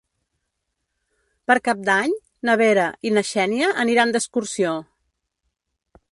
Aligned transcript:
Per 1.49 1.57
Cap 1.67 1.83
d'Any 1.89 2.15
na 2.49 2.55
Vera 2.61 2.85
i 3.09 3.11
na 3.17 3.23
Xènia 3.33 3.67
aniran 3.83 4.13
d'excursió. 4.15 4.73